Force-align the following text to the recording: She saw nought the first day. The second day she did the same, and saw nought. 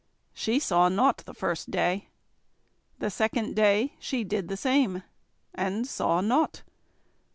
She 0.33 0.57
saw 0.57 0.89
nought 0.89 1.17
the 1.27 1.33
first 1.35 1.69
day. 1.69 2.07
The 2.97 3.11
second 3.11 3.55
day 3.55 3.93
she 3.99 4.23
did 4.23 4.47
the 4.47 4.57
same, 4.57 5.03
and 5.53 5.85
saw 5.85 6.21
nought. 6.21 6.63